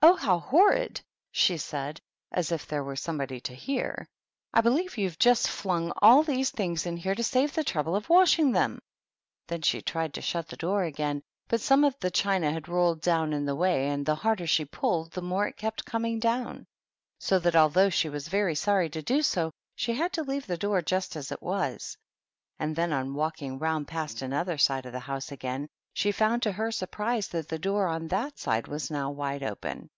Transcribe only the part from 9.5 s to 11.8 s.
she tried to shut the door again, but